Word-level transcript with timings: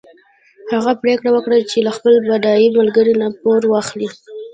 هغه 0.73 0.91
پرېکړه 1.01 1.29
وکړه 1.33 1.57
چې 1.71 1.77
له 1.85 1.91
خپل 1.97 2.13
بډای 2.27 2.65
ملګري 2.77 3.13
نه 3.21 3.27
پور 3.39 3.61
واخلي. 3.71 4.09